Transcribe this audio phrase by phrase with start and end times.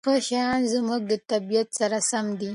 [0.05, 2.49] ښه شیان زموږ د طبیعت سره سم دي.